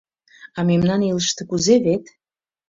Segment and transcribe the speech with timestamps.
[0.57, 2.03] А мемнан илышыште кузе вет?